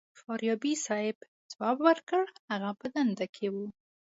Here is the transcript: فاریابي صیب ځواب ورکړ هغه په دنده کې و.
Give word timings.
فاریابي 0.19 0.73
صیب 0.85 1.17
ځواب 1.51 1.77
ورکړ 1.87 2.23
هغه 2.49 2.69
په 2.79 2.85
دنده 2.95 3.25
کې 3.35 3.47
و. 3.53 3.55